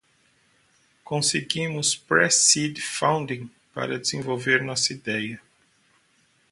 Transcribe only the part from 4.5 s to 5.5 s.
nossa ideia.